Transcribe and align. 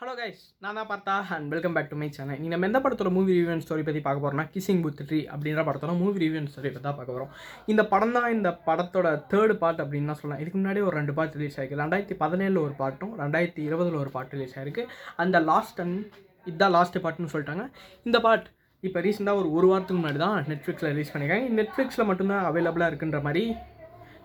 Hello 0.00 0.14
guys 0.16 0.40
நான் 0.62 0.78
தான் 0.78 0.88
பார்த்தா 0.88 1.12
and 1.34 1.52
welcome 1.52 1.74
back 1.76 1.88
to 1.90 1.98
my 2.00 2.06
channel 2.16 2.38
நீங்கள் 2.40 2.52
நம்ம 2.54 2.66
எந்த 2.68 2.80
படத்தோட 2.84 3.10
மூவி 3.14 3.30
ரிவ்யூ 3.36 3.52
அண்ட் 3.52 3.64
ஸ்டோரி 3.66 3.84
பற்றி 3.86 4.00
பார்க்க 4.06 4.24
போகிறோம்னா 4.24 4.44
கிசிங் 4.54 4.82
புத் 4.84 5.00
ட்ரீ 5.08 5.20
அப்படின்ற 5.34 5.62
படத்தோட 5.68 5.92
மூவி 6.00 6.20
ரிவ்யூ 6.22 6.38
அண்ட் 6.40 6.50
ஸ்டோரி 6.52 6.70
பற்றி 6.70 6.86
தான் 6.86 6.98
பார்க்க 6.98 7.14
போகிறோம் 7.14 7.30
இந்த 7.72 7.82
படம் 7.92 8.12
தான் 8.16 8.28
இந்த 8.34 8.50
படத்தோட 8.66 9.10
தேர்ட் 9.30 9.54
பார்ட் 9.62 9.80
அப்படின்னு 9.84 10.10
தான் 10.10 10.18
சொல்லலாம். 10.20 10.40
இதுக்கு 10.42 10.58
முன்னாடி 10.60 10.80
ஒரு 10.88 10.94
ரெண்டு 11.00 11.12
பார்ட் 11.18 11.36
ரிலீஸ் 11.38 11.56
ஆயிருக்கு. 11.58 11.78
ரெண்டாயிரத்தி 11.82 12.16
பதினேழில் 12.24 12.60
ஒரு 12.64 12.74
பாட்டும் 12.82 13.14
ரெண்டாயிரத்தி 13.22 13.62
இருபதில் 13.68 13.98
ஒரு 14.02 14.12
பாட்டு 14.16 14.36
ரிலீஸ் 14.38 14.54
ஆயிருக்கு. 14.58 14.84
அந்த 15.24 15.40
லாஸ்ட் 15.50 15.80
அண்ட் 15.84 15.98
இதுதான் 16.46 16.74
லாஸ்ட் 16.76 16.98
பாட்டுன்னு 17.06 17.32
சொல்லிட்டாங்க. 17.36 17.64
இந்த 18.08 18.20
பார்ட் 18.26 18.46
இப்போ 18.82 19.00
ரீசெண்டாக 19.06 19.42
ஒரு 19.42 19.50
ஒரு 19.58 19.68
வாரத்துக்கு 19.72 20.00
முன்னாடி 20.02 20.22
தான் 20.26 20.36
நெட்ஃப்ளிக்ஸில் 20.52 20.92
ரிலீஸ் 20.94 21.12
பண்ணியிருக்காங்க 21.14 21.56
நெட்ஃப்ளிக்ஸில் 21.60 22.08
மட்டும்தான் 22.10 22.44
அவைலபிளாக 22.50 22.90
இருக்குன்ற 22.92 23.20
மாதிரி 23.28 23.44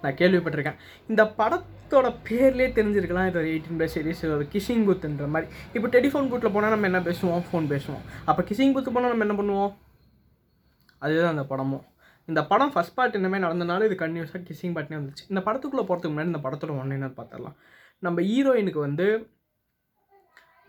நான் 0.03 0.17
கேள்விப்பட்டிருக்கேன். 0.21 0.79
இந்த 1.11 1.23
படத்தோட 1.39 2.07
பேர்லேயே 2.27 2.69
தெரிஞ்சிருக்கலாம். 2.77 3.27
இது 3.29 3.39
ஒரு 3.41 3.49
எயிட்டீன் 3.53 3.77
ப்ளஸ் 3.79 3.95
சீரிஸ் 3.97 4.23
ஒரு 4.37 4.45
கிஷிங் 4.53 4.85
குத்துன்ற 4.89 5.27
மாதிரி. 5.35 5.49
இப்போ 5.77 5.87
டெலிஃபோன் 5.97 6.29
கூட்டில் 6.31 6.55
போனால் 6.55 6.73
நம்ம 6.75 6.89
என்ன 6.91 7.01
பேசுவோம்? 7.09 7.43
ஃபோன் 7.49 7.67
பேசுவோம். 7.73 8.03
அப்போ 8.29 8.43
கிஷிங் 8.51 8.75
குத்து 8.77 8.95
போனால் 8.97 9.13
நம்ம 9.15 9.27
என்ன 9.27 9.37
பண்ணுவோம்? 9.41 9.71
அதுதான் 11.05 11.33
அந்த 11.35 11.45
படமும் 11.51 11.85
இந்த 12.29 12.41
படம் 12.49 12.71
ஃபஸ்ட் 12.73 12.95
பார்ட் 12.97 13.15
என்னமே 13.19 13.37
நடந்தனால 13.43 13.85
இது 13.87 13.95
கன்யூஸாக 14.01 14.41
கிஷிங் 14.47 14.73
பார்ட்னே 14.75 14.97
வந்துச்சு. 14.99 15.23
இந்த 15.31 15.41
படத்துக்குள்ளே 15.45 15.83
போகிறதுக்கு 15.89 16.11
முன்னாடி 16.13 16.31
இந்த 16.33 16.41
படத்தோட 16.43 16.73
ஒன்று 16.81 16.97
என்னன்னு 16.97 17.17
பார்த்துடலாம் 17.19 17.55
நம்ம 18.05 18.21
ஹீரோயினுக்கு 18.27 18.81
வந்து 18.87 19.07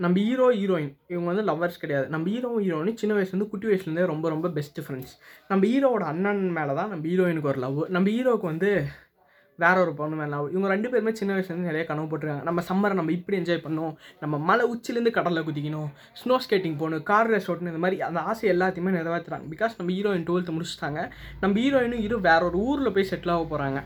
நம்ம 0.03 0.17
ஹீரோ 0.27 0.47
ஹீரோயின் 0.59 0.93
இவங்க 1.13 1.29
வந்து 1.31 1.45
லவ்வர்ஸ் 1.49 1.81
கிடையாது. 1.83 2.07
நம்ம 2.13 2.29
ஹீரோ 2.35 2.51
ஹீரோயின் 2.65 2.99
சின்ன 3.03 3.13
வயசுலேருந்து 3.17 3.49
குட்டி 3.53 3.67
வயசுலேருந்தே 3.71 4.07
ரொம்ப 4.13 4.27
ரொம்ப 4.35 4.49
பெஸ்ட் 4.57 4.81
ஃப்ரெண்ட்ஸ் 4.85 5.13
நம்ம 5.51 5.63
ஹீரோவோட 5.73 6.05
அண்ணன் 6.13 6.43
மேலே 6.59 6.73
தான் 6.79 6.91
நம்ம 6.93 7.05
ஹீரோயினுக்கு 7.11 7.51
ஒரு 7.53 7.61
லவ் 7.65 7.81
நம்ம 7.97 8.09
ஹீரோவுக்கு 8.15 8.49
வந்து 8.53 8.71
வேற 9.57 9.81
ஒரு 9.81 9.93
பொண்ணு 9.95 10.17
மேலே 10.17 10.37
இவங்க 10.53 10.69
ரெண்டு 10.69 10.89
பேருமே 10.91 11.13
சின்ன 11.15 11.35
வயசுலேருந்து 11.35 11.69
நிறைய 11.71 11.85
கனவு 11.87 12.07
போட்டுருக்காங்க. 12.11 12.43
நம்ம 12.43 12.63
சம்மரை 12.69 12.95
நம்ம 12.99 13.13
இப்படி 13.13 13.39
என்ஜாய் 13.39 13.65
பண்ணணும் 13.65 13.95
நம்ம 14.21 14.39
மலை 14.39 14.65
உச்சிலேருந்து 14.75 15.11
கடலில் 15.11 15.47
குதிக்கணும். 15.49 15.91
ஸ்னோ 16.21 16.37
ஸ்கேட்டிங் 16.45 16.77
போகணும். 16.77 17.03
கார் 17.03 17.31
ரேஸ் 17.33 17.51
ஓட்டணும். 17.51 17.73
இந்த 17.75 17.83
மாதிரி 17.85 18.03
அந்த 18.03 18.21
ஆசை 18.21 18.51
எல்லாத்தையுமே 18.53 18.95
நிறைவேற்றுறாங்க 18.99 19.47
பிகாஸ் 19.55 19.77
நம்ம 19.79 19.93
ஹீரோயின் 19.93 20.27
டுவெல்த்து 20.29 20.57
முடிச்சுட்டாங்க. 20.57 21.03
நம்ம 21.41 21.61
ஹீரோயினும் 21.61 22.03
ஹீரோ 22.05 22.17
வேற 22.17 22.41
ஒரு 22.45 22.59
ஊரில் 22.59 22.93
போய் 22.93 23.11
செட்டில் 23.11 23.35
ஆக 23.37 23.45
போகிறாங்க 23.53 23.83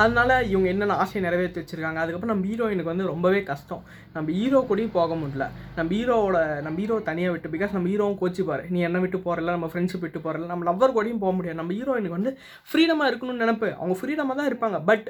அதனால 0.00 0.30
இவங்க 0.50 0.68
என்னென்ன 0.72 0.94
ஆசையை 1.02 1.20
நிறைவேற்றி 1.24 1.58
வச்சுருக்காங்க? 1.60 1.98
அதுக்கப்புறம் 2.02 2.32
நம்ம 2.34 2.46
ஹீரோயினுக்கு 2.50 2.92
வந்து 2.92 3.08
ரொம்பவே 3.10 3.40
கஷ்டம். 3.50 3.82
நம்ம 4.14 4.32
ஹீரோ 4.38 4.60
கூடயும் 4.68 4.94
போக 4.96 5.14
முடியல. 5.22 5.46
நம்ம 5.76 5.90
ஹீரோவோட 5.96 6.38
நம்ம 6.66 6.78
ஹீரோ 6.82 6.96
தனியாக 7.08 7.32
விட்டு 7.34 7.52
பிகாஸ் 7.54 7.74
நம்ம 7.76 7.88
ஹீரோவும் 7.92 8.18
கோச்சிப்பார் 8.22 8.62
நீ 8.74 8.80
என்ன 8.88 9.00
விட்டு 9.04 9.18
போகிறல 9.26 9.54
நம்ம 9.56 9.68
ஃப்ரெண்ட்ஷிப் 9.72 10.04
விட்டு 10.06 10.22
போகிறல 10.26 10.48
நம்ம 10.52 10.66
லவ்வர் 10.70 10.96
கூடயும் 10.96 11.22
போக 11.24 11.32
முடியாது. 11.38 11.58
நம்ம 11.60 11.74
ஹீரோயினுக்கு 11.78 12.18
வந்து 12.18 12.32
ஃப்ரீடமாக 12.70 13.10
இருக்கணும்னு 13.10 13.44
நினைப்பு. 13.44 13.68
அவங்க 13.80 13.96
ஃப்ரீடமாக 14.00 14.36
தான் 14.40 14.50
இருப்பாங்க. 14.52 14.80
பட் 14.90 15.06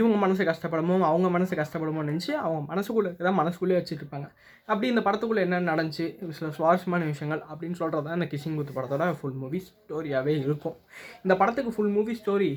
இவங்க 0.00 0.16
மனசு 0.24 0.42
கஷ்டப்படுமோ 0.48 0.94
அவங்க 1.08 1.30
மனசு 1.36 1.54
கஷ்டப்படுமோ 1.62 2.02
நினச்சி 2.10 2.30
அவங்க 2.42 2.60
மனசுக்குள்ளே 2.72 3.10
தான் 3.26 3.38
மனசுக்குள்ளே 3.40 3.78
வச்சுட்டு 3.78 4.02
இருப்பாங்க. 4.04 4.28
அப்படி 4.70 4.86
இந்த 4.92 5.02
படத்துக்குள்ளே 5.06 5.42
என்ன 5.46 5.58
நடந்துச்சு 5.72 6.06
சில 6.38 6.50
சுவாரஸ்யமான 6.58 7.08
விஷயங்கள் 7.10 7.42
அப்படின்னு 7.50 7.78
சொல்கிறது 7.80 8.06
தான் 8.06 8.18
இந்த 8.20 8.28
கிஷிங் 8.34 8.56
குத்து 8.58 8.76
படத்தோட 8.78 9.08
ஃபுல் 9.18 9.40
மூவி 9.42 9.60
ஸ்டோரியாகவே 9.66 10.34
இருக்கும். 10.44 10.76
இந்த 11.24 11.36
படத்துக்கு 11.42 11.74
ஃபுல் 11.76 11.92
மூவி 11.96 12.14
ஸ்டோரி 12.22 12.50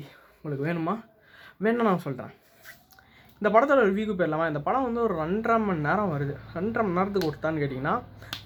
உங்களுக்கு 0.46 0.66
வேணுமா? 0.66 0.94
வேணும் 1.56 1.86
நான் 1.86 1.98
சொல்கிறேன் 1.98 2.32
இந்த 3.40 3.48
படத்தோட 3.54 3.80
ரிவ்யூக்கு 3.88 4.14
போயிடலாமா 4.18 4.44
இந்த 4.50 4.60
படம் 4.66 4.84
வந்து 4.86 5.00
ஒரு 5.06 5.14
ரெண்டரை 5.22 5.56
மணி 5.64 5.80
நேரம் 5.86 6.12
வருது. 6.12 6.34
ரெண்டரை 6.56 6.82
மணி 6.84 6.98
நேரத்துக்கு 6.98 7.28
ஒருத்தான்னு 7.30 7.60
கேட்டிங்கன்னா 7.62 7.94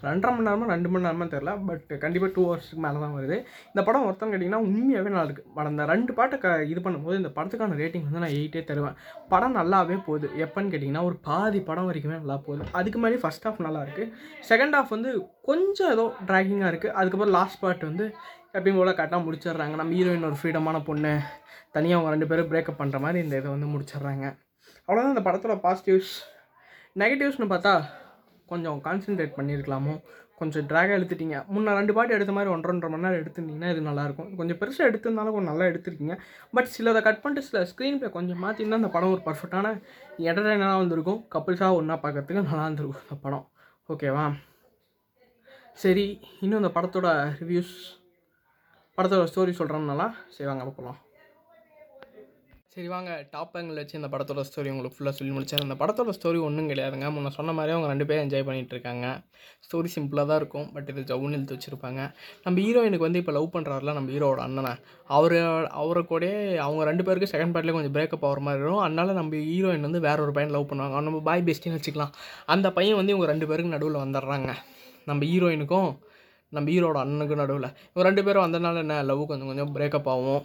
ரெண்டரை 0.06 0.30
மணி 0.34 0.46
நேரமும் 0.48 0.70
ரெண்டு 0.72 0.88
மணி 0.92 1.04
நேரமும் 1.06 1.30
தெரில 1.34 1.52
பட் 1.68 1.90
கண்டிப்பாக 2.04 2.30
டூ 2.36 2.42
ஹவர்ஸ்க்கு 2.46 2.82
மேலே 2.84 2.98
தான் 3.04 3.14
வருது. 3.18 3.36
இந்த 3.72 3.82
படம் 3.88 4.06
ஒருத்தான்னு 4.06 4.32
கேட்டிங்கன்னா 4.34 4.60
உண்மையாகவே 4.66 5.12
நல்லா 5.14 5.24
இருக்குது 5.28 5.54
படம் 5.58 5.72
இந்த 5.74 5.86
ரெண்டு 5.92 6.12
பாட்டை 6.18 6.38
க 6.44 6.54
இது 6.72 6.82
பண்ணும்போது 6.86 7.20
இந்த 7.20 7.30
படத்துக்கான 7.36 7.78
ரேட்டிங் 7.82 8.06
வந்து 8.08 8.24
நான் 8.24 8.36
எயிட்டே 8.38 8.62
தருவேன். 8.70 8.96
படம் 9.34 9.56
நல்லாவே 9.60 9.98
போகுது. 10.08 10.28
எப்போன்னு 10.46 10.72
கேட்டிங்கன்னா 10.74 11.04
ஒரு 11.10 11.18
பாதி 11.28 11.62
படம் 11.70 11.88
வரைக்குமே 11.90 12.18
நல்லா 12.22 12.38
போகுது. 12.48 12.68
அதுக்கு 12.80 13.00
மாதிரி 13.04 13.22
ஃபஸ்ட் 13.24 13.48
ஹாஃப் 13.48 13.64
நல்லா 13.68 13.82
இருக்குது 13.86 14.10
செகண்ட் 14.50 14.76
ஹாஃப் 14.78 14.94
வந்து 14.96 15.12
கொஞ்சம் 15.50 15.92
ஏதோ 15.96 16.06
ட்ராகிங்காக 16.30 16.72
இருக்குது 16.74 16.94
அதுக்கப்புறம் 16.98 17.34
லாஸ்ட் 17.38 17.62
பார்ட் 17.64 17.88
வந்து 17.90 18.06
எப்பயும் 18.58 18.78
போல் 18.80 18.96
கரெக்டாக 18.98 19.22
முடிச்சிடுறாங்க. 19.26 19.74
நம்ம 19.80 19.92
ஹீரோயின் 20.00 20.28
ஒரு 20.32 20.38
ஃப்ரீடமான 20.42 20.78
பொண்ணு 20.90 21.14
தனியாக 21.76 21.98
அவங்க 21.98 22.14
ரெண்டு 22.16 22.30
பேரும் 22.30 22.52
பிரேக்கப் 22.52 22.80
பண்ணுற 22.80 22.98
மாதிரி 23.06 23.18
இந்த 23.26 23.34
இதை 23.40 23.50
வந்து 23.56 23.72
முடிச்சிடுறாங்க. 23.74 24.28
அவ்வளோதான் 24.90 25.14
இந்த 25.14 25.24
படத்தோட 25.26 25.54
பாசிட்டிவ்ஸ் 25.64 26.14
நெகட்டிவ்ஸ்னு 27.00 27.46
பார்த்தா 27.52 27.72
கொஞ்சம் 28.52 28.78
கான்சென்ட்ரேட் 28.86 29.36
பண்ணியிருக்கலாமோ 29.36 29.92
கொஞ்சம் 30.38 30.66
ட்ராகாக 30.70 30.96
எடுத்துட்டீங்க. 30.98 31.36
முன்ன 31.54 31.74
ரெண்டு 31.78 31.92
பாட்டு 31.96 32.14
எடுத்த 32.16 32.32
மாதிரி 32.36 32.50
ஒன்றரை 32.52 32.72
ஒன்றரை 32.74 32.90
மணி 32.92 33.04
நேரம் 33.06 33.20
எடுத்துருந்தீங்கன்னா 33.22 33.70
இது 33.72 33.82
நல்லாயிருக்கும். 33.88 34.30
கொஞ்சம் 34.38 34.58
பெருசாக 34.60 34.88
எடுத்திருந்தாலும் 34.90 35.34
கொஞ்சம் 35.36 35.50
நல்லா 35.52 35.66
எடுத்திருக்கீங்க. 35.70 36.14
பட் 36.56 36.70
சிலதை 36.76 37.00
கட் 37.06 37.20
பண்ணிட்டு 37.22 37.46
சில 37.48 37.62
ஸ்க்ரீன் 37.70 37.98
ப்ளே 38.00 38.10
கொஞ்சம் 38.16 38.40
மாற்றினா 38.44 38.78
அந்த 38.80 38.90
படம் 38.96 39.12
ஒரு 39.16 39.22
பர்ஃபெக்டான 39.26 39.72
என்டர்டைனராக 40.28 40.80
வந்திருக்கும். 40.82 41.20
கப்புள்ஸாக 41.34 41.78
ஒன்றா 41.80 41.96
பார்க்கறதுக்கு 42.04 42.48
நல்லா 42.50 42.64
இருந்திருக்கும் 42.68 43.02
அந்த 43.04 43.18
படம். 43.26 43.44
ஓகேவா 43.92 44.26
சரி 45.84 46.06
இன்னும் 46.44 46.60
அந்த 46.62 46.72
படத்தோட 46.78 47.08
ரிவ்யூஸ் 47.42 47.74
படத்தோட 48.98 49.28
ஸ்டோரி 49.32 49.54
சொல்கிறோம்னாலாம் 49.60 50.16
செய்வாங்க 50.38 50.62
வாங்க 50.62 50.74
போகலாம் 50.78 50.98
சரி 52.74 52.88
வாங்க. 52.88 53.12
டாப் 53.30 53.54
ஆங்கிள் 53.58 53.78
வச்சு 53.78 53.96
இந்த 53.98 54.08
படத்தோட 54.10 54.40
ஸ்டோரி 54.48 54.68
உங்களுக்கு 54.72 54.96
ஃபுல்லாக 54.96 55.14
சொல்லி 55.18 55.32
முடிச்சார் 55.36 55.62
அந்த 55.64 55.76
படத்தோட 55.80 56.10
ஸ்டோரி 56.16 56.38
ஒன்றும் 56.48 56.68
கிடையாதுங்க. 56.70 57.06
முன்ன 57.14 57.30
சொன்ன 57.36 57.52
மாதிரி 57.56 57.72
அவங்க 57.74 57.88
ரெண்டு 57.92 58.06
பேரும் 58.08 58.24
என்ஜாய் 58.26 58.44
பண்ணிகிட்டு 58.48 58.74
இருக்காங்க. 58.76 59.06
ஸ்டோரி 59.64 59.88
சிம்பிளாக 59.94 60.26
தான் 60.30 60.38
இருக்கும். 60.42 60.66
பட் 60.74 60.88
இது 60.92 61.02
ஜவுன் 61.10 61.34
எழுத்து 61.36 61.56
வச்சுருப்பாங்க. 61.56 62.00
நம்ம 62.44 62.60
ஹீரோயினுக்கு 62.66 63.06
வந்து 63.06 63.18
இப்போ 63.22 63.32
லவ் 63.38 63.48
பண்ணுறாருல 63.56 63.94
நம்ம 63.98 64.12
ஹீரோவோட 64.14 64.42
அண்ணனை. 64.46 64.72
அவர் 65.18 65.36
அவரை 65.80 66.02
கூட 66.12 66.24
அவங்க 66.66 66.84
ரெண்டு 66.90 67.06
பேருக்கு 67.08 67.32
செகண்ட் 67.34 67.54
பார்ட்லேயே 67.56 67.76
கொஞ்சம் 67.78 67.96
பிரேக்கப் 67.98 68.28
ஆகிற 68.30 68.44
மாதிரி 68.48 68.62
இருக்கும் 68.62 68.84
அதனால் 68.86 69.12
நம்ம 69.20 69.42
ஹீரோயின் 69.50 69.86
வந்து 69.88 70.00
வேற 70.08 70.16
ஒரு 70.22 70.34
பையன் 70.38 70.54
லவ் 70.58 70.68
பண்ணுவாங்க. 70.72 71.04
நம்ம 71.08 71.24
பாய் 71.30 71.46
பெஸ்டின்னு 71.50 71.80
வச்சுக்கலாம். 71.80 72.14
அந்த 72.54 72.70
பையன் 72.78 72.98
வந்து 73.02 73.14
இவங்க 73.16 73.30
ரெண்டு 73.32 73.48
பேருக்கு 73.52 73.76
நடுவில் 73.76 74.02
வந்துடுறாங்க. 74.04 74.50
நம்ம 75.10 75.20
ஹீரோயினுக்கும் 75.32 75.90
நம்ம 76.56 76.68
ஹீரோட 76.70 76.98
அண்ணனுக்கும் 77.04 77.44
நடுவில். 77.44 77.70
இவங்க 77.90 78.08
ரெண்டு 78.10 78.24
பேரும் 78.24 78.46
வந்தனால 78.46 78.78
என்ன? 78.86 79.02
லவ் 79.02 79.26
கொஞ்சம் 79.26 79.50
கொஞ்சம் 79.52 79.74
பிரேக்கப் 79.76 80.10
ஆகும். 80.14 80.42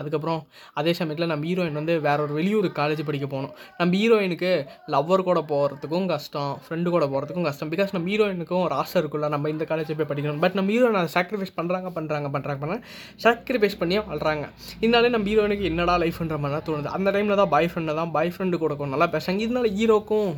அதுக்கப்புறம் 0.00 0.40
அதே 0.80 0.92
சமயத்தில் 1.00 1.30
நம்ம 1.32 1.46
ஹீரோயின் 1.50 1.78
வந்து 1.80 1.94
வேற 2.06 2.18
ஒரு 2.26 2.34
வெளியூர் 2.38 2.68
காலேஜ் 2.80 3.02
படிக்க 3.10 3.26
போகணும். 3.34 3.52
நம்ம 3.80 3.92
ஹீரோயினுக்கு 4.00 4.52
லவ்வர் 4.94 5.26
கூட 5.28 5.40
போகிறதுக்கும் 5.52 6.08
கஷ்டம் 6.14 6.52
ஃப்ரெண்டு 6.64 6.94
கூட 6.96 7.04
போகிறதுக்கும் 7.12 7.46
கஷ்டம். 7.48 7.70
பிகாஸ் 7.74 7.94
நம்ம 7.96 8.08
ஹீரோயினுக்கும் 8.12 8.64
ஒரு 8.66 8.76
ஆசை 8.82 8.96
இருக்குல்ல 9.02 9.30
நம்ம 9.36 9.52
இந்த 9.54 9.66
காலேஜ் 9.72 9.92
போய் 10.00 10.10
படிக்கணும். 10.12 10.42
பட் 10.46 10.58
நம்ம 10.60 10.70
ஹீரோயின் 10.76 11.00
அதை 11.02 11.12
சாக்ரிஃபைஸ் 11.16 11.54
பண்ணுறாங்க 11.60 11.90
பண்ணுறாங்க 11.98 12.30
பண்ணுறாங்க 12.36 12.60
பண்ண 12.64 12.80
சாக்ரிஃபைஸ் 13.26 13.78
பண்ணியே 13.84 14.02
வாழ்கிறாங்க 14.10 14.46
இதனாலே 14.84 15.12
நம்ம 15.16 15.28
ஹீரோயினுக்கு 15.32 15.70
என்னடா 15.72 15.96
லைஃப்ன்ற 16.04 16.38
மாதிரி 16.44 16.56
தான் 16.58 16.66
தோணுது. 16.68 16.90
அந்த 16.98 17.08
டைமில் 17.16 17.40
தான் 17.42 17.52
பாய் 17.56 17.70
ஃப்ரெண்டு 17.72 17.98
தான் 18.02 18.12
பாய் 18.18 18.34
ஃப்ரெண்டு 18.34 18.62
கூட 18.64 18.74
நல்லா 18.96 19.08
பேசுகிறாங்க 19.16 19.46
இதனால 19.46 19.70
ஹீரோக்கும் 19.78 20.30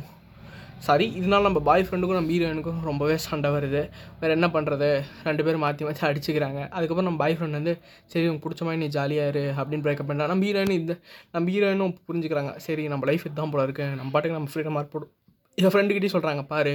சாரி 0.87 1.05
இதனால 1.19 1.45
நம்ம 1.47 1.59
பாய் 1.67 1.83
ஃப்ரெண்டுக்கும் 1.87 2.17
நம்ம 2.17 2.31
ஹீரோயினுக்கும் 2.33 2.81
ரொம்பவே 2.89 3.15
சண்டை 3.25 3.49
வருது. 3.55 3.81
வேறு 4.19 4.35
என்ன 4.37 4.47
பண்ணுறது 4.53 4.89
ரெண்டு 5.27 5.43
பேரும் 5.45 5.63
மாற்றி 5.65 5.85
மாற்றி 5.87 6.03
அடிச்சுக்கிறாங்க. 6.09 6.59
அதுக்கப்புறம் 6.75 7.07
நம்ம 7.07 7.21
பாய் 7.23 7.35
ஃப்ரெண்ட் 7.37 7.57
வந்து 7.59 7.73
சரி 8.11 8.25
உனக்கு 8.29 8.43
பிடிச்ச 8.45 8.63
மாதிரி 8.67 8.81
நீ 8.83 8.87
ஜாலியாக 8.97 9.31
இரு 9.31 9.43
அப்படின்னு 9.57 9.85
பிரேக்கப் 9.87 10.09
பண்ணலாம் 10.09 10.31
நம்ம 10.33 10.45
ஹீரோயின் 10.49 10.75
இந்த 10.81 10.95
நம்ம 11.35 11.51
ஹீரோயினும் 11.55 11.95
புரிஞ்சுக்கிறாங்க. 12.09 12.53
சரி 12.67 12.85
நம்ம 12.93 13.05
லைஃப் 13.09 13.25
இதுதான் 13.29 13.53
போல 13.55 13.65
இருக்குது 13.67 13.97
நம்ம 13.99 14.11
பாட்டுக்கு 14.15 14.37
நம்ம 14.39 14.51
ஃப்ரீடமாக 14.53 14.83
இருப்போம். 14.83 15.09
என் 15.57 15.71
ஃப்ரெண்டுக்கிட்டே 15.73 16.11
சொல்கிறாங்க 16.15 16.41
பாரு 16.53 16.73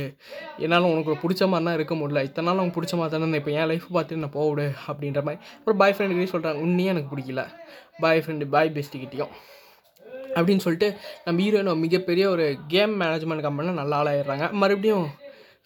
என்னால் 0.64 0.88
உனக்கு 0.92 1.12
பிடிச்ச 1.22 1.42
மாதிரிலாம் 1.52 1.76
இருக்க 1.78 1.94
முடியல. 2.00 2.22
இத்தனை 2.28 2.46
நாள் 2.48 2.60
உனக்கு 2.62 2.78
பிடிச்ச 2.78 2.94
மாதிரி 3.00 3.22
தானே 3.24 3.38
இப்போ 3.40 3.52
என் 3.58 3.68
லைஃப் 3.70 3.86
பார்த்துட்டு 3.96 4.22
நான் 4.24 4.36
போவிடு 4.38 4.66
அப்படின்ற 4.90 5.20
மாதிரி. 5.28 5.40
அப்புறம் 5.58 5.80
பாய் 5.82 5.94
ஃப்ரெண்டுக்கிட்டே 5.96 6.32
சொல்கிறாங்க 6.34 6.60
உன்னையே 6.66 6.90
எனக்கு 6.94 7.12
பிடிக்கல. 7.14 7.44
பாய் 8.04 8.22
ஃப்ரெண்டு 8.24 8.46
பாய் 8.56 8.74
பெஸ்ட்டுக்கிட்டேயும் 8.76 9.34
அப்படின்னு 10.34 10.64
சொல்லிட்டு 10.66 10.88
நம்ம 11.24 11.42
ஹீரோயின் 11.44 11.82
மிகப்பெரிய 11.86 12.24
ஒரு 12.30 12.46
கேம் 12.74 12.94
மேனேஜ்மெண்ட் 13.00 13.46
கம்பெனியில் 13.46 13.80
நல்லா 13.80 13.98
ஆளாயிடுறாங்க. 14.02 14.46
மறுபடியும் 14.62 15.06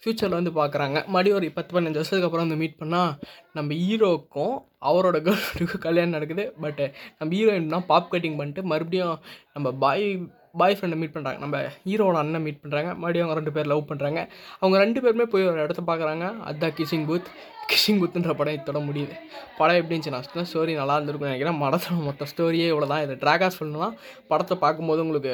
ஃப்யூச்சரில் 0.03 0.37
வந்து 0.39 0.51
பார்க்குறாங்க. 0.51 0.97
மறுபடியும் 1.13 1.37
ஒரு 1.39 1.47
பத்து 1.55 1.71
பதினஞ்சு 1.75 1.99
வருஷத்துக்கு 1.99 2.27
அப்புறம் 2.27 2.47
வந்து 2.47 2.61
மீட் 2.61 2.81
பண்ணால் 2.81 3.11
நம்ம 3.57 3.73
ஹீரோக்கும் 3.73 4.53
அவரோட 4.89 5.17
கேர்ள் 5.25 5.77
கல்யாணம் 5.87 6.15
நடக்குது. 6.17 6.45
பட் 6.65 6.81
நம்ம 7.19 7.31
ஹீரோயின் 7.37 7.73
தான் 7.75 7.85
பாப் 7.85 8.11
கட்டிங் 8.13 8.37
பண்ணிட்டு 8.37 8.63
மறுபடியும் 8.63 9.17
நம்ம 9.53 9.71
பாய் 9.85 10.07
பாய் 10.53 10.77
ஃப்ரெண்டை 10.77 10.97
மீட் 11.01 11.15
பண்ணுறாங்க 11.15 11.39
நம்ம 11.39 11.57
ஹீரோட 11.85 12.17
அண்ணன் 12.23 12.43
மீட் 12.45 12.61
பண்ணுறாங்க 12.63 12.89
மறுபடியும் 13.01 13.25
அவங்க 13.27 13.39
ரெண்டு 13.39 13.51
பேர் 13.55 13.71
லவ் 13.71 13.89
பண்ணுறாங்க 13.91 14.19
அவங்க 14.59 14.77
ரெண்டு 14.83 15.01
பேருமே 15.01 15.25
போய் 15.33 15.47
ஒரு 15.47 15.63
இடத்த 15.63 15.81
பார்க்குறாங்க. 15.91 16.39
அதுதான் 16.39 16.75
கிஷிங் 16.77 17.07
பூத் 17.09 17.29
கிஷிங் 17.71 17.99
பூத்துன்ற 18.01 18.33
படம் 18.33 18.53
இதோட 18.53 18.79
முடியுது. 18.85 19.15
படம் 19.57 19.75
எப்படி 19.79 19.95
இருந்துச்சு? 19.95 20.13
நான் 20.13 20.47
ஸ்டோரி 20.51 20.73
நல்லா 20.79 20.95
இருந்திருக்கும் 20.95 21.29
நினைக்கிறேன். 21.29 21.59
படத்தோட 21.63 21.97
மொத்த 22.07 22.25
ஸ்டோரியே 22.31 22.67
இவ்வளோ 22.71 22.87
தான் 22.87 23.03
இதை 23.05 23.15
ட்ராகாஸ் 23.23 23.57
சொல்லணும்னா 23.59 23.89
படத்தை 24.27 24.57
பார்க்கும்போது 24.57 25.03
உங்களுக்கு 25.05 25.33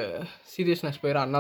சீரியஸ்னஸ் 0.54 1.00
போயிடும் 1.02 1.24
அண்ணா 1.26 1.34